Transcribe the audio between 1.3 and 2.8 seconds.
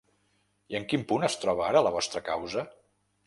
troba ara la vostra causa?